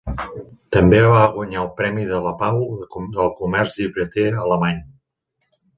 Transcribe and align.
També 0.75 1.01
va 1.11 1.19
guanyar 1.35 1.61
el 1.65 1.69
Premi 1.81 2.07
de 2.13 2.23
la 2.29 2.33
Pau 2.41 2.59
del 3.19 3.29
Comerç 3.43 3.79
Llibreter 3.79 4.29
Alemany. 4.47 4.85